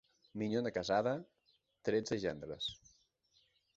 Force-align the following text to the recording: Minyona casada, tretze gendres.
Minyona 0.43 0.71
casada, 0.77 1.13
tretze 1.91 2.19
gendres. 2.25 2.71